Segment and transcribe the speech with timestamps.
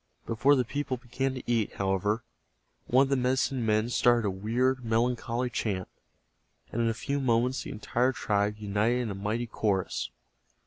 [0.25, 2.23] Before the people began to eat, however,
[2.87, 5.87] one of the medicine men started a weird, melancholy chant,
[6.71, 10.09] and in a few moments the entire tribe united in a mighty chorus.